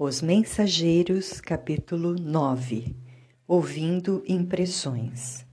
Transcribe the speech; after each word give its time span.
Os 0.00 0.22
Mensageiros, 0.22 1.40
capítulo 1.40 2.14
9 2.14 2.94
Ouvindo 3.48 4.22
impressões. 4.28 5.44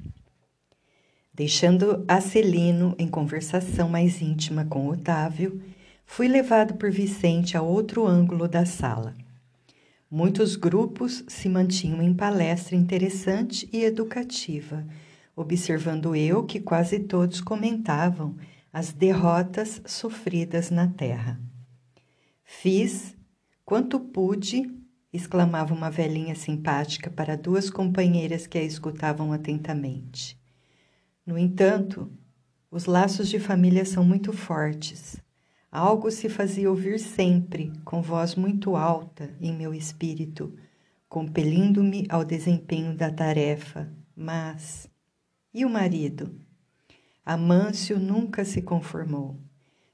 Deixando 1.33 2.05
Acelino 2.07 2.93
em 2.99 3.07
conversação 3.07 3.89
mais 3.89 4.21
íntima 4.21 4.63
com 4.63 4.87
Otávio, 4.87 5.59
fui 6.05 6.27
levado 6.27 6.75
por 6.75 6.91
Vicente 6.91 7.57
a 7.57 7.63
outro 7.63 8.05
ângulo 8.05 8.47
da 8.47 8.67
sala. 8.67 9.15
Muitos 10.11 10.55
grupos 10.55 11.23
se 11.27 11.49
mantinham 11.49 11.99
em 12.03 12.13
palestra 12.13 12.75
interessante 12.75 13.67
e 13.73 13.83
educativa, 13.83 14.85
observando 15.35 16.15
eu 16.15 16.43
que 16.43 16.59
quase 16.59 16.99
todos 16.99 17.41
comentavam 17.41 18.35
as 18.71 18.93
derrotas 18.93 19.81
sofridas 19.87 20.69
na 20.69 20.87
terra. 20.87 21.39
Fiz 22.43 23.15
Quanto 23.65 23.99
pude, 23.99 24.71
exclamava 25.11 25.73
uma 25.73 25.89
velhinha 25.89 26.35
simpática 26.35 27.09
para 27.09 27.35
duas 27.35 27.67
companheiras 27.67 28.45
que 28.45 28.59
a 28.59 28.63
escutavam 28.63 29.33
atentamente. 29.33 30.39
No 31.25 31.35
entanto, 31.35 32.11
os 32.69 32.85
laços 32.85 33.27
de 33.27 33.39
família 33.39 33.83
são 33.83 34.03
muito 34.03 34.31
fortes. 34.31 35.19
Algo 35.71 36.11
se 36.11 36.29
fazia 36.29 36.69
ouvir 36.69 36.99
sempre, 36.99 37.73
com 37.83 38.03
voz 38.03 38.35
muito 38.35 38.75
alta, 38.75 39.35
em 39.41 39.51
meu 39.51 39.73
espírito, 39.73 40.55
compelindo-me 41.09 42.05
ao 42.07 42.23
desempenho 42.23 42.95
da 42.95 43.09
tarefa. 43.09 43.91
Mas. 44.15 44.87
E 45.51 45.65
o 45.65 45.69
marido? 45.71 46.39
Amâncio 47.25 47.97
nunca 47.97 48.45
se 48.45 48.61
conformou. 48.61 49.39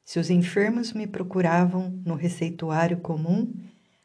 Se 0.03 0.20
os 0.20 0.30
enfermos 0.30 0.92
me 0.92 1.08
procuravam 1.08 2.02
no 2.06 2.16
receituário 2.16 2.98
comum, 2.98 3.53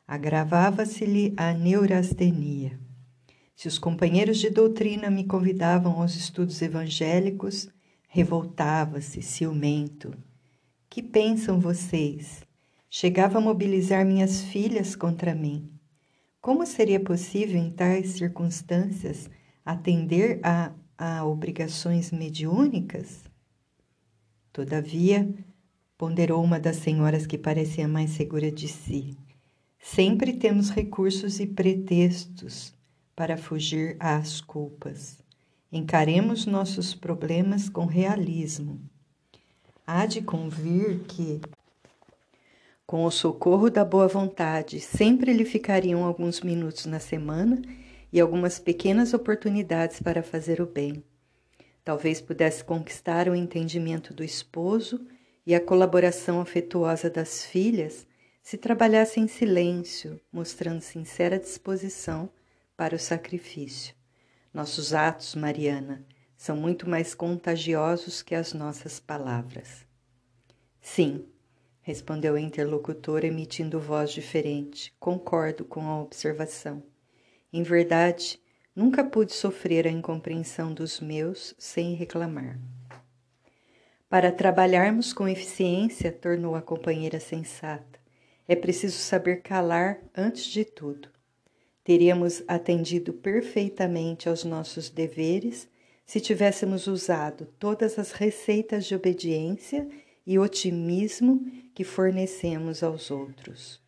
agravava-se-lhe 0.07 1.35
a 1.37 1.53
neurastenia. 1.53 2.79
Se 3.57 3.67
os 3.67 3.79
companheiros 3.79 4.39
de 4.39 4.51
doutrina 4.51 5.11
me 5.11 5.25
convidavam 5.25 6.01
aos 6.01 6.15
estudos 6.15 6.61
evangélicos, 6.63 7.69
revoltava-se, 8.07 9.23
ciumento. 9.23 10.15
Que 10.89 11.03
pensam 11.03 11.59
vocês? 11.59 12.45
Chegava 12.89 13.39
a 13.39 13.41
mobilizar 13.41 14.07
minhas 14.07 14.43
filhas 14.43 14.95
contra 14.95 15.35
mim. 15.35 15.71
Como 16.41 16.65
seria 16.65 17.01
possível, 17.01 17.59
em 17.59 17.71
tais 17.71 18.11
circunstâncias, 18.11 19.29
atender 19.65 20.39
a, 20.43 20.73
a 20.97 21.25
obrigações 21.25 22.13
mediúnicas? 22.13 23.25
Todavia, 24.53 25.29
ponderou 25.99 26.45
uma 26.45 26.61
das 26.61 26.77
senhoras 26.77 27.27
que 27.27 27.37
parecia 27.37 27.89
mais 27.89 28.11
segura 28.11 28.53
de 28.53 28.69
si. 28.69 29.17
Sempre 29.79 30.33
temos 30.33 30.71
recursos 30.71 31.41
e 31.41 31.47
pretextos 31.47 32.75
para 33.15 33.37
fugir 33.37 33.97
às 33.99 34.41
culpas. 34.41 35.19
Encaremos 35.73 36.47
nossos 36.47 36.95
problemas 36.95 37.69
com 37.69 37.87
realismo. 37.87 38.81
Há 39.87 40.07
de 40.07 40.21
convir 40.21 41.01
que, 41.09 41.41
com 42.87 43.05
o 43.05 43.11
socorro 43.11 43.71
da 43.71 43.85
boa 43.85 44.09
vontade, 44.09 44.81
sempre 44.81 45.33
lhe 45.33 45.45
ficariam 45.45 46.05
alguns 46.05 46.41
minutos 46.41 46.87
na 46.87 46.99
semana 46.99 47.63
e 48.13 48.21
algumas 48.21 48.59
pequenas 48.59 49.15
oportunidades 49.15 50.01
para 50.01 50.23
fazer 50.23 50.61
o 50.61 50.67
bem. 50.67 51.03
Talvez 51.85 52.21
pudesse 52.21 52.65
conquistar 52.65 53.29
o 53.29 53.35
entendimento 53.35 54.13
do 54.13 54.25
esposo 54.25 55.07
e 55.47 55.55
a 55.55 55.61
colaboração 55.61 56.41
afetuosa 56.41 57.09
das 57.09 57.45
filhas 57.45 58.07
se 58.47 58.57
trabalhasse 58.57 59.19
em 59.19 59.27
silêncio, 59.27 60.21
mostrando 60.31 60.81
sincera 60.81 61.37
disposição 61.37 62.31
para 62.77 62.95
o 62.95 62.99
sacrifício. 62.99 63.93
Nossos 64.55 64.95
atos, 64.95 65.35
Mariana, 65.35 66.07
são 66.37 66.57
muito 66.57 66.89
mais 66.89 67.13
contagiosos 67.13 68.23
que 68.23 68.37
as 68.37 68.53
nossas 68.53 69.01
palavras. 69.01 69.85
Sim, 70.81 71.27
respondeu 71.83 72.37
a 72.37 72.41
interlocutora, 72.41 73.27
emitindo 73.27 73.81
voz 73.81 74.13
diferente. 74.13 74.95
Concordo 75.01 75.65
com 75.65 75.81
a 75.89 76.01
observação. 76.01 76.85
Em 77.53 77.65
verdade, 77.65 78.41
nunca 78.77 79.03
pude 79.03 79.33
sofrer 79.33 79.89
a 79.89 79.91
incompreensão 79.91 80.73
dos 80.73 81.01
meus 81.01 81.53
sem 81.59 81.95
reclamar. 81.97 82.61
Para 84.09 84.31
trabalharmos 84.31 85.13
com 85.13 85.27
eficiência, 85.27 86.13
tornou 86.13 86.55
a 86.55 86.63
companheira 86.63 87.19
sensata, 87.19 88.06
é 88.49 88.55
preciso 88.55 88.99
saber 88.99 89.43
calar 89.43 90.01
antes 90.17 90.45
de 90.45 90.65
tudo. 90.65 91.09
Teríamos 91.83 92.43
atendido 92.49 93.13
perfeitamente 93.13 94.29
aos 94.29 94.45
nossos 94.45 94.91
deveres 94.91 95.69
se 96.05 96.21
tivéssemos 96.21 96.87
usado 96.87 97.47
todas 97.59 97.99
as 97.99 98.13
receitas 98.13 98.87
de 98.87 98.95
obediência 98.95 99.89
e 100.27 100.39
otimismo 100.39 101.45
que 101.75 101.85
fornecemos 101.85 102.83
aos 102.83 103.11
outros. 103.11 103.81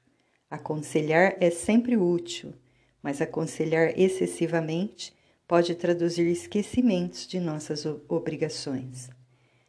Aconselhar 0.51 1.37
é 1.41 1.51
sempre 1.51 1.97
útil, 1.97 2.55
mas 3.03 3.21
aconselhar 3.21 3.99
excessivamente 3.99 5.13
pode 5.47 5.75
traduzir 5.75 6.27
esquecimentos 6.27 7.27
de 7.27 7.41
nossas 7.41 7.87
obrigações. 8.09 9.09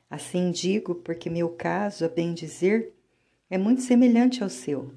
Assim 0.09 0.51
digo 0.51 0.95
porque 0.95 1.29
meu 1.29 1.49
caso, 1.49 2.05
a 2.05 2.09
bem 2.09 2.33
dizer, 2.33 2.93
é 3.49 3.57
muito 3.57 3.81
semelhante 3.81 4.43
ao 4.43 4.49
seu. 4.49 4.93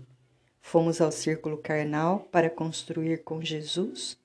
Fomos 0.61 1.01
ao 1.01 1.11
círculo 1.11 1.57
carnal 1.57 2.29
para 2.31 2.51
construir 2.51 3.25
com 3.25 3.43
Jesus, 3.43 4.19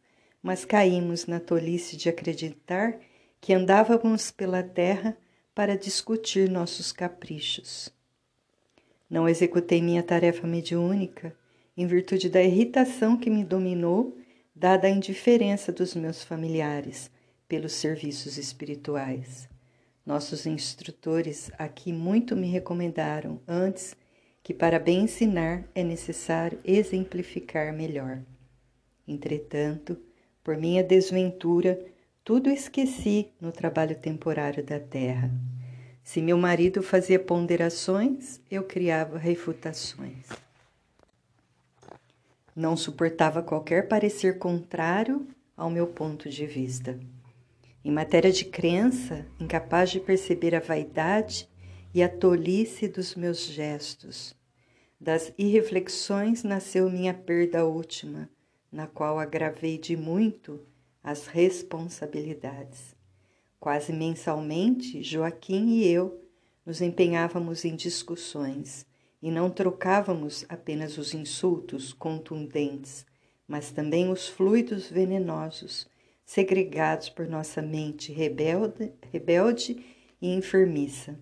mas 0.43 0.65
caímos 0.65 1.25
na 1.25 1.39
tolice 1.39 1.95
de 1.95 2.09
acreditar 2.09 2.99
que 3.39 3.53
andávamos 3.53 4.29
pela 4.29 4.61
terra 4.61 5.17
para 5.55 5.77
discutir 5.77 6.49
nossos 6.49 6.91
caprichos. 6.91 7.89
Não 9.09 9.27
executei 9.27 9.81
minha 9.81 10.03
tarefa 10.03 10.45
mediúnica 10.45 11.35
em 11.75 11.87
virtude 11.87 12.29
da 12.29 12.43
irritação 12.43 13.15
que 13.15 13.29
me 13.29 13.43
dominou, 13.43 14.17
dada 14.55 14.87
a 14.87 14.91
indiferença 14.91 15.71
dos 15.71 15.95
meus 15.95 16.23
familiares 16.23 17.09
pelos 17.47 17.73
serviços 17.73 18.37
espirituais. 18.37 19.47
Nossos 20.05 20.45
instrutores 20.45 21.51
aqui 21.57 21.93
muito 21.93 22.35
me 22.35 22.47
recomendaram 22.47 23.39
antes 23.47 23.95
que 24.47 24.53
para 24.53 24.79
bem 24.79 25.01
ensinar 25.01 25.65
é 25.75 25.83
necessário 25.83 26.57
exemplificar 26.63 27.73
melhor. 27.73 28.21
Entretanto, 29.05 29.97
por 30.41 30.55
minha 30.55 30.81
desventura, 30.81 31.77
tudo 32.23 32.49
esqueci 32.49 33.29
no 33.41 33.51
trabalho 33.51 33.97
temporário 33.97 34.63
da 34.63 34.79
terra. 34.79 35.29
Se 36.01 36.21
meu 36.21 36.37
marido 36.37 36.81
fazia 36.81 37.19
ponderações, 37.19 38.39
eu 38.49 38.63
criava 38.63 39.17
refutações. 39.17 40.27
Não 42.55 42.77
suportava 42.77 43.43
qualquer 43.43 43.89
parecer 43.89 44.37
contrário 44.37 45.27
ao 45.57 45.69
meu 45.69 45.87
ponto 45.87 46.29
de 46.29 46.45
vista. 46.45 46.97
Em 47.83 47.91
matéria 47.91 48.31
de 48.31 48.45
crença, 48.45 49.25
incapaz 49.41 49.89
de 49.89 49.99
perceber 49.99 50.55
a 50.55 50.61
vaidade 50.61 51.49
e 51.93 52.01
a 52.01 52.07
tolice 52.07 52.87
dos 52.87 53.13
meus 53.13 53.45
gestos. 53.45 54.36
Das 54.99 55.31
irreflexões 55.37 56.43
nasceu 56.43 56.89
minha 56.89 57.13
perda 57.13 57.65
última, 57.65 58.29
na 58.71 58.87
qual 58.87 59.19
agravei 59.19 59.77
de 59.77 59.95
muito 59.95 60.59
as 61.03 61.27
responsabilidades. 61.27 62.95
Quase 63.59 63.93
mensalmente, 63.93 65.03
Joaquim 65.03 65.67
e 65.69 65.87
eu 65.87 66.23
nos 66.65 66.81
empenhávamos 66.81 67.63
em 67.63 67.75
discussões 67.75 68.85
e 69.21 69.31
não 69.31 69.49
trocávamos 69.49 70.45
apenas 70.49 70.97
os 70.97 71.13
insultos 71.13 71.93
contundentes, 71.93 73.05
mas 73.47 73.71
também 73.71 74.11
os 74.11 74.27
fluidos 74.27 74.89
venenosos 74.89 75.87
segregados 76.25 77.07
por 77.07 77.27
nossa 77.27 77.61
mente 77.61 78.11
rebelde, 78.11 78.91
rebelde 79.11 79.85
e 80.21 80.33
enfermiça. 80.33 81.17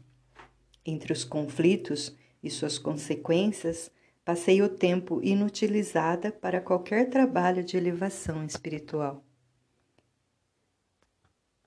Entre 0.83 1.13
os 1.13 1.23
conflitos 1.23 2.15
e 2.45 2.49
suas 2.51 2.77
consequências, 2.77 3.91
passei 4.23 4.61
o 4.61 4.69
tempo 4.69 5.19
inutilizada 5.23 6.31
para 6.31 6.61
qualquer 6.61 7.09
trabalho 7.09 7.63
de 7.63 7.75
elevação 7.75 8.45
espiritual. 8.45 9.25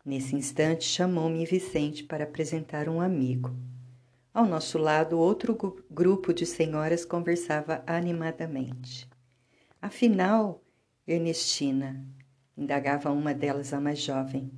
Nesse 0.05 0.37
instante, 0.37 0.85
chamou-me 0.85 1.45
Vicente 1.45 2.05
para 2.05 2.25
apresentar 2.25 2.89
um 2.89 3.01
amigo. 3.01 3.55
Ao 4.33 4.47
nosso 4.47 4.79
lado, 4.79 5.19
outro 5.19 5.59
grupo 5.91 6.33
de 6.33 6.47
senhoras 6.47 7.05
conversava 7.05 7.83
animadamente. 7.85 9.09
Afinal, 9.83 10.63
Ernestina, 11.07 12.07
indagava 12.57 13.11
uma 13.11 13.35
delas, 13.35 13.73
a 13.73 13.81
mais 13.81 13.99
jovem. 13.99 14.51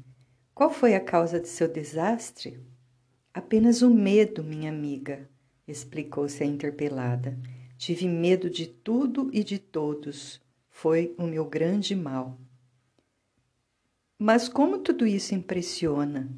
Qual 0.55 0.71
foi 0.71 0.95
a 0.95 1.01
causa 1.01 1.41
de 1.41 1.49
seu 1.49 1.67
desastre? 1.67 2.61
Apenas 3.33 3.81
o 3.81 3.89
medo, 3.89 4.45
minha 4.45 4.71
amiga, 4.71 5.29
explicou-se 5.71 6.43
a 6.43 6.47
interpelada. 6.47 7.39
Tive 7.79 8.09
medo 8.09 8.51
de 8.51 8.67
tudo 8.67 9.31
e 9.33 9.43
de 9.43 9.59
todos. 9.59 10.41
Foi 10.69 11.15
o 11.17 11.25
meu 11.25 11.45
grande 11.45 11.95
mal. 11.97 12.39
Mas 14.19 14.49
como 14.49 14.79
tudo 14.79 15.07
isso 15.07 15.35
impressiona? 15.35 16.29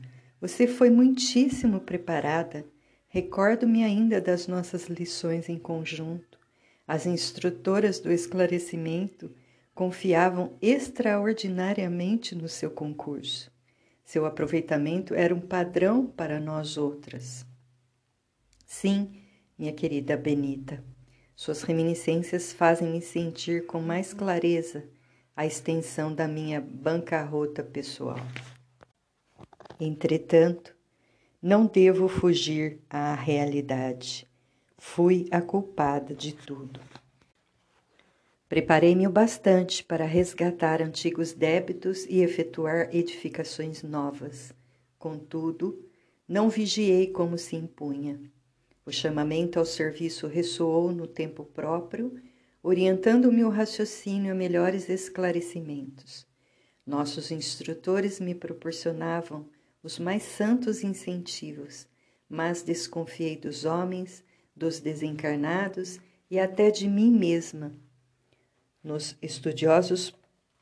Você 0.41 0.67
foi 0.67 0.89
muitíssimo 0.89 1.81
preparada. 1.81 2.65
Recordo-me 3.09 3.83
ainda 3.83 4.21
das 4.21 4.47
nossas 4.47 4.87
lições 4.87 5.49
em 5.49 5.59
conjunto. 5.59 6.39
As 6.87 7.07
instrutoras 7.07 7.99
do 7.99 8.13
esclarecimento 8.13 9.31
confiavam 9.75 10.57
extraordinariamente 10.61 12.35
no 12.35 12.49
seu 12.49 12.71
concurso. 12.71 13.51
Seu 14.05 14.27
aproveitamento 14.27 15.15
era 15.15 15.35
um 15.35 15.41
padrão 15.41 16.07
para 16.07 16.39
nós 16.39 16.77
outras. 16.77 17.47
Sim, 18.67 19.22
minha 19.63 19.73
querida 19.73 20.17
Benita, 20.17 20.83
suas 21.37 21.63
reminiscências 21.63 22.53
fazem-me 22.53 23.01
sentir 23.01 23.65
com 23.65 23.81
mais 23.81 24.13
clareza 24.13 24.89
a 25.37 25.47
extensão 25.47 26.13
da 26.13 26.27
minha 26.27 26.61
bancarrota 26.61 27.63
pessoal. 27.63 28.19
Entretanto, 29.79 30.75
não 31.41 31.65
devo 31.65 32.09
fugir 32.09 32.81
à 32.91 33.15
realidade. 33.15 34.27
Fui 34.77 35.29
a 35.31 35.41
culpada 35.41 36.13
de 36.13 36.33
tudo. 36.33 36.81
Preparei-me 38.49 39.07
o 39.07 39.11
bastante 39.11 39.85
para 39.85 40.05
resgatar 40.05 40.83
antigos 40.83 41.33
débitos 41.33 42.05
e 42.07 42.21
efetuar 42.21 42.89
edificações 42.93 43.85
novas. 43.85 44.53
Contudo, 44.99 45.89
não 46.27 46.51
vigiei 46.51 47.07
como 47.13 47.39
se 47.39 47.55
impunha. 47.55 48.19
O 48.85 48.91
chamamento 48.91 49.59
ao 49.59 49.65
serviço 49.65 50.27
ressoou 50.27 50.93
no 50.93 51.07
tempo 51.07 51.45
próprio, 51.45 52.21
orientando-me 52.63 53.45
o 53.45 53.49
raciocínio 53.49 54.33
a 54.33 54.35
melhores 54.35 54.89
esclarecimentos. 54.89 56.27
Nossos 56.85 57.31
instrutores 57.31 58.19
me 58.19 58.35
proporcionavam 58.35 59.49
os 59.83 59.99
mais 59.99 60.23
santos 60.23 60.83
incentivos, 60.83 61.87
mas 62.29 62.63
desconfiei 62.63 63.37
dos 63.37 63.65
homens, 63.65 64.25
dos 64.55 64.81
desencarnados 64.81 66.01
e 66.31 66.39
até 66.39 66.71
de 66.71 66.89
mim 66.89 67.11
mesma 67.11 67.73
nos 68.83 69.17
estudiosos 69.23 70.13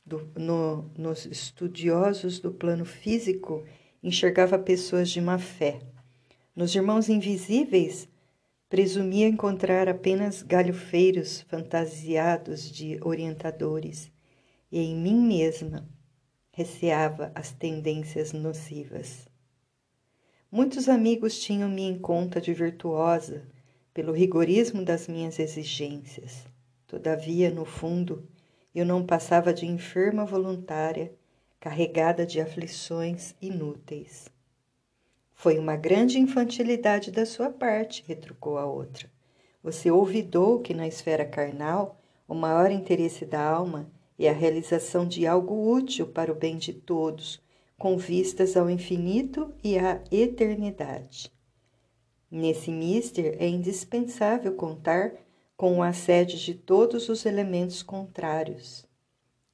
do, 0.04 0.30
no, 0.36 0.90
nos 0.96 1.24
estudiosos 1.26 2.38
do 2.38 2.52
plano 2.52 2.84
físico, 2.84 3.64
enxergava 4.02 4.58
pessoas 4.58 5.08
de 5.10 5.20
má 5.20 5.38
fé. 5.38 5.80
Nos 6.60 6.74
irmãos 6.74 7.08
invisíveis, 7.08 8.06
presumia 8.68 9.26
encontrar 9.26 9.88
apenas 9.88 10.42
galhofeiros 10.42 11.40
fantasiados 11.48 12.70
de 12.70 12.98
orientadores, 13.02 14.12
e 14.70 14.78
em 14.78 14.94
mim 14.94 15.26
mesma 15.26 15.88
receava 16.52 17.32
as 17.34 17.50
tendências 17.50 18.34
nocivas. 18.34 19.26
Muitos 20.52 20.86
amigos 20.86 21.40
tinham-me 21.40 21.80
em 21.80 21.98
conta 21.98 22.42
de 22.42 22.52
virtuosa 22.52 23.48
pelo 23.94 24.12
rigorismo 24.12 24.84
das 24.84 25.08
minhas 25.08 25.38
exigências. 25.38 26.44
Todavia, 26.86 27.50
no 27.50 27.64
fundo, 27.64 28.28
eu 28.74 28.84
não 28.84 29.06
passava 29.06 29.50
de 29.54 29.64
enferma 29.64 30.26
voluntária, 30.26 31.10
carregada 31.58 32.26
de 32.26 32.38
aflições 32.38 33.34
inúteis. 33.40 34.28
Foi 35.40 35.58
uma 35.58 35.74
grande 35.74 36.18
infantilidade 36.18 37.10
da 37.10 37.24
sua 37.24 37.48
parte, 37.48 38.04
retrucou 38.06 38.58
a 38.58 38.66
outra. 38.66 39.10
Você 39.62 39.90
olvidou 39.90 40.60
que 40.60 40.74
na 40.74 40.86
esfera 40.86 41.24
carnal 41.24 41.98
o 42.28 42.34
maior 42.34 42.70
interesse 42.70 43.24
da 43.24 43.42
alma 43.42 43.90
é 44.18 44.28
a 44.28 44.34
realização 44.34 45.08
de 45.08 45.26
algo 45.26 45.72
útil 45.72 46.08
para 46.08 46.30
o 46.30 46.34
bem 46.34 46.58
de 46.58 46.74
todos, 46.74 47.42
com 47.78 47.96
vistas 47.96 48.54
ao 48.54 48.68
infinito 48.68 49.50
e 49.64 49.78
à 49.78 50.04
eternidade. 50.12 51.32
Nesse 52.30 52.70
mister 52.70 53.34
é 53.40 53.48
indispensável 53.48 54.54
contar 54.56 55.14
com 55.56 55.78
o 55.78 55.82
assédio 55.82 56.36
de 56.36 56.52
todos 56.52 57.08
os 57.08 57.24
elementos 57.24 57.82
contrários. 57.82 58.86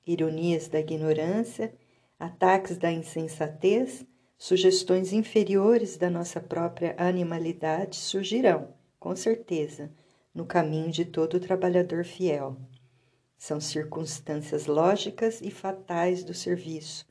Ironias 0.04 0.66
da 0.66 0.80
ignorância, 0.80 1.72
ataques 2.18 2.76
da 2.76 2.90
insensatez, 2.90 4.04
sugestões 4.38 5.12
inferiores 5.12 5.96
da 5.96 6.10
nossa 6.10 6.40
própria 6.40 6.94
animalidade 6.98 7.96
surgirão, 7.96 8.74
com 8.98 9.16
certeza, 9.16 9.90
no 10.34 10.44
caminho 10.44 10.90
de 10.90 11.04
todo 11.04 11.40
trabalhador 11.40 12.04
fiel. 12.04 12.56
São 13.38 13.60
circunstâncias 13.60 14.66
lógicas 14.66 15.40
e 15.40 15.50
fatais 15.50 16.22
do 16.24 16.34
serviço, 16.34 17.06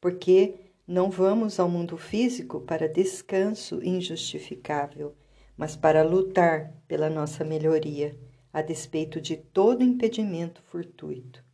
porque 0.00 0.54
não 0.86 1.10
vamos 1.10 1.60
ao 1.60 1.68
mundo 1.68 1.96
físico 1.96 2.60
para 2.60 2.88
descanso 2.88 3.82
injustificável, 3.84 5.14
mas 5.56 5.76
para 5.76 6.02
lutar 6.02 6.74
pela 6.88 7.10
nossa 7.10 7.44
melhoria 7.44 8.18
a 8.52 8.62
despeito 8.62 9.20
de 9.20 9.36
todo 9.36 9.84
impedimento 9.84 10.62
fortuito. 10.62 11.44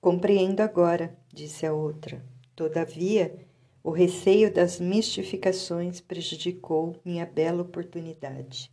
Compreendo 0.00 0.60
agora, 0.60 1.14
disse 1.32 1.66
a 1.66 1.74
outra. 1.74 2.24
Todavia, 2.56 3.46
o 3.82 3.90
receio 3.90 4.52
das 4.52 4.78
mistificações 4.78 6.00
prejudicou 6.00 6.96
minha 7.04 7.24
bela 7.24 7.62
oportunidade. 7.62 8.70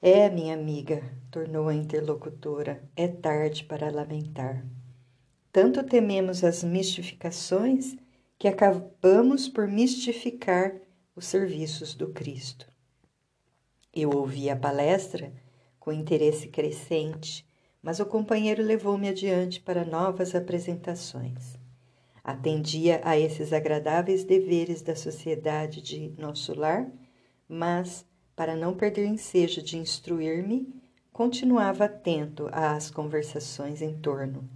É, 0.00 0.30
minha 0.30 0.54
amiga, 0.54 1.02
tornou 1.30 1.68
a 1.68 1.74
interlocutora, 1.74 2.82
é 2.96 3.06
tarde 3.08 3.64
para 3.64 3.90
lamentar. 3.90 4.64
Tanto 5.52 5.82
tememos 5.82 6.44
as 6.44 6.62
mistificações 6.62 7.96
que 8.38 8.46
acabamos 8.46 9.48
por 9.48 9.66
mistificar 9.66 10.74
os 11.16 11.26
serviços 11.26 11.94
do 11.94 12.08
Cristo. 12.08 12.70
Eu 13.92 14.10
ouvi 14.10 14.48
a 14.48 14.56
palestra 14.56 15.32
com 15.80 15.92
interesse 15.92 16.46
crescente, 16.46 17.44
mas 17.82 17.98
o 17.98 18.06
companheiro 18.06 18.62
levou-me 18.62 19.08
adiante 19.08 19.60
para 19.60 19.84
novas 19.84 20.34
apresentações. 20.34 21.57
Atendia 22.28 23.00
a 23.04 23.18
esses 23.18 23.54
agradáveis 23.54 24.22
deveres 24.22 24.82
da 24.82 24.94
sociedade 24.94 25.80
de 25.80 26.12
nosso 26.18 26.54
lar, 26.54 26.86
mas, 27.48 28.04
para 28.36 28.54
não 28.54 28.74
perder 28.74 29.06
ensejo 29.06 29.62
de 29.62 29.78
instruir-me, 29.78 30.68
continuava 31.10 31.86
atento 31.86 32.46
às 32.52 32.90
conversações 32.90 33.80
em 33.80 33.96
torno. 33.96 34.46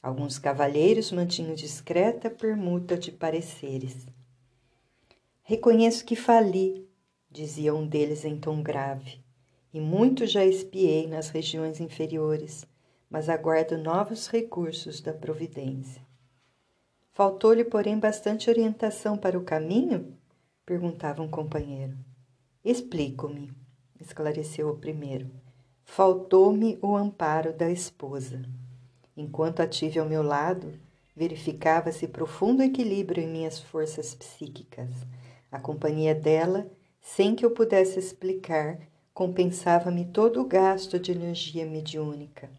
Alguns 0.00 0.38
cavalheiros 0.38 1.10
mantinham 1.10 1.56
discreta 1.56 2.30
permuta 2.30 2.96
de 2.96 3.10
pareceres. 3.10 4.06
Reconheço 5.42 6.04
que 6.04 6.14
fali, 6.14 6.88
dizia 7.28 7.74
um 7.74 7.84
deles 7.84 8.24
em 8.24 8.38
tom 8.38 8.62
grave, 8.62 9.18
e 9.72 9.80
muito 9.80 10.28
já 10.28 10.44
espiei 10.44 11.08
nas 11.08 11.28
regiões 11.28 11.80
inferiores, 11.80 12.64
mas 13.10 13.28
aguardo 13.28 13.76
novos 13.76 14.28
recursos 14.28 15.00
da 15.00 15.12
providência. 15.12 16.13
Faltou-lhe, 17.14 17.64
porém, 17.64 17.96
bastante 17.96 18.50
orientação 18.50 19.16
para 19.16 19.38
o 19.38 19.44
caminho? 19.44 20.18
perguntava 20.66 21.22
um 21.22 21.28
companheiro. 21.28 21.96
Explico-me, 22.64 23.52
esclareceu 24.00 24.68
o 24.68 24.76
primeiro. 24.76 25.30
Faltou-me 25.84 26.76
o 26.82 26.96
amparo 26.96 27.52
da 27.52 27.70
esposa. 27.70 28.42
Enquanto 29.16 29.60
a 29.60 29.66
tive 29.66 30.00
ao 30.00 30.08
meu 30.08 30.24
lado, 30.24 30.72
verificava-se 31.14 32.08
profundo 32.08 32.64
equilíbrio 32.64 33.22
em 33.22 33.28
minhas 33.28 33.60
forças 33.60 34.12
psíquicas. 34.12 34.90
A 35.52 35.60
companhia 35.60 36.16
dela 36.16 36.68
sem 37.00 37.36
que 37.36 37.44
eu 37.44 37.50
pudesse 37.50 37.98
explicar, 37.98 38.80
compensava-me 39.12 40.06
todo 40.06 40.40
o 40.40 40.46
gasto 40.46 40.98
de 40.98 41.12
energia 41.12 41.66
mediúnica. 41.66 42.50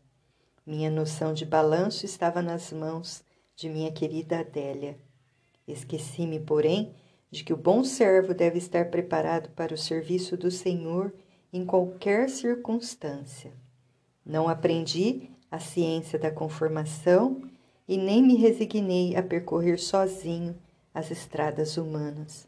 Minha 0.65 0.89
noção 0.89 1.33
de 1.33 1.43
balanço 1.43 2.05
estava 2.05 2.41
nas 2.41 2.71
mãos 2.71 3.24
de 3.55 3.69
minha 3.69 3.91
querida 3.91 4.39
Adélia. 4.39 4.97
Esqueci-me, 5.65 6.39
porém, 6.41 6.93
de 7.31 7.43
que 7.43 7.53
o 7.53 7.57
bom 7.57 7.83
servo 7.83 8.33
deve 8.33 8.57
estar 8.57 8.89
preparado 8.91 9.49
para 9.51 9.73
o 9.73 9.77
serviço 9.77 10.35
do 10.35 10.51
Senhor 10.51 11.13
em 11.53 11.65
qualquer 11.65 12.29
circunstância. 12.29 13.53
Não 14.25 14.49
aprendi 14.49 15.29
a 15.49 15.57
ciência 15.57 16.19
da 16.19 16.29
conformação 16.29 17.41
e 17.87 17.97
nem 17.97 18.21
me 18.21 18.35
resignei 18.35 19.15
a 19.15 19.23
percorrer 19.23 19.79
sozinho 19.79 20.55
as 20.93 21.09
estradas 21.09 21.77
humanas. 21.77 22.47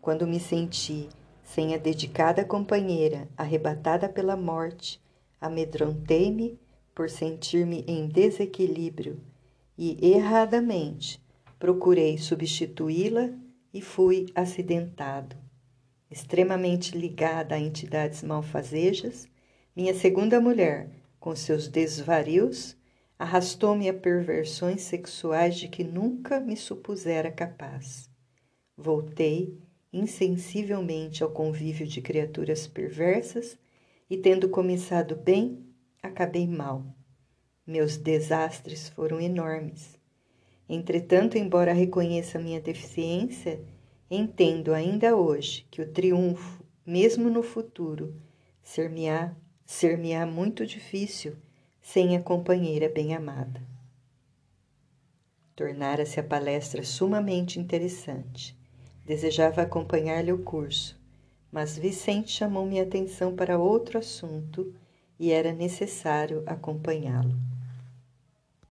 Quando 0.00 0.26
me 0.26 0.40
senti 0.40 1.08
sem 1.42 1.74
a 1.74 1.78
dedicada 1.78 2.44
companheira, 2.44 3.28
arrebatada 3.36 4.08
pela 4.08 4.36
morte, 4.36 5.00
amedrontei-me 5.40 6.58
por 6.94 7.10
sentir-me 7.10 7.84
em 7.86 8.06
desequilíbrio 8.06 9.20
e, 9.76 10.14
erradamente, 10.14 11.20
procurei 11.58 12.18
substituí-la 12.18 13.30
e 13.72 13.80
fui 13.80 14.26
acidentado. 14.34 15.36
Extremamente 16.10 16.96
ligada 16.96 17.54
a 17.54 17.58
entidades 17.58 18.22
malfazejas, 18.22 19.28
Minha 19.76 19.92
segunda 19.92 20.40
mulher, 20.40 20.88
com 21.20 21.36
seus 21.36 21.68
desvarios, 21.68 22.74
arrastou-me 23.18 23.90
a 23.90 23.92
perversões 23.92 24.80
sexuais 24.80 25.56
de 25.56 25.68
que 25.68 25.84
nunca 25.84 26.40
me 26.40 26.56
supusera 26.56 27.30
capaz. 27.30 28.08
Voltei 28.74 29.58
insensivelmente 29.92 31.22
ao 31.22 31.30
convívio 31.30 31.86
de 31.86 32.00
criaturas 32.00 32.66
perversas 32.66 33.58
e, 34.08 34.16
tendo 34.16 34.48
começado 34.48 35.14
bem, 35.14 35.62
acabei 36.02 36.46
mal. 36.46 36.95
Meus 37.66 37.96
desastres 37.96 38.88
foram 38.90 39.20
enormes. 39.20 39.98
Entretanto, 40.68 41.36
embora 41.36 41.72
reconheça 41.72 42.38
minha 42.38 42.60
deficiência, 42.60 43.60
entendo 44.08 44.72
ainda 44.72 45.16
hoje 45.16 45.66
que 45.68 45.82
o 45.82 45.90
triunfo, 45.90 46.62
mesmo 46.86 47.28
no 47.28 47.42
futuro, 47.42 48.14
ser-me-á 48.62 49.34
ser 49.64 49.98
muito 50.26 50.64
difícil 50.64 51.36
sem 51.80 52.16
a 52.16 52.22
companheira 52.22 52.88
bem-amada. 52.88 53.60
Tornara-se 55.56 56.20
a 56.20 56.22
palestra 56.22 56.84
sumamente 56.84 57.58
interessante. 57.58 58.56
Desejava 59.04 59.62
acompanhar-lhe 59.62 60.32
o 60.32 60.44
curso, 60.44 60.96
mas 61.50 61.76
Vicente 61.76 62.30
chamou 62.30 62.64
minha 62.64 62.84
atenção 62.84 63.34
para 63.34 63.58
outro 63.58 63.98
assunto 63.98 64.72
e 65.18 65.32
era 65.32 65.52
necessário 65.52 66.44
acompanhá-lo. 66.46 67.55